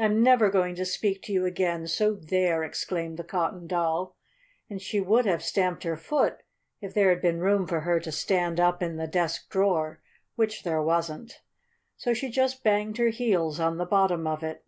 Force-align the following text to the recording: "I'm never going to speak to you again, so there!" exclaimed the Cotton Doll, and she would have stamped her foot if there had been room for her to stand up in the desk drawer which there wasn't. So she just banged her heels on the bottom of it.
"I'm 0.00 0.20
never 0.20 0.50
going 0.50 0.74
to 0.74 0.84
speak 0.84 1.22
to 1.22 1.32
you 1.32 1.44
again, 1.46 1.86
so 1.86 2.14
there!" 2.14 2.64
exclaimed 2.64 3.16
the 3.16 3.22
Cotton 3.22 3.68
Doll, 3.68 4.16
and 4.68 4.82
she 4.82 5.00
would 5.00 5.26
have 5.26 5.44
stamped 5.44 5.84
her 5.84 5.96
foot 5.96 6.42
if 6.80 6.92
there 6.92 7.10
had 7.10 7.22
been 7.22 7.38
room 7.38 7.68
for 7.68 7.82
her 7.82 8.00
to 8.00 8.10
stand 8.10 8.58
up 8.58 8.82
in 8.82 8.96
the 8.96 9.06
desk 9.06 9.48
drawer 9.50 10.02
which 10.34 10.64
there 10.64 10.82
wasn't. 10.82 11.40
So 11.96 12.12
she 12.14 12.30
just 12.30 12.64
banged 12.64 12.98
her 12.98 13.10
heels 13.10 13.60
on 13.60 13.76
the 13.76 13.86
bottom 13.86 14.26
of 14.26 14.42
it. 14.42 14.64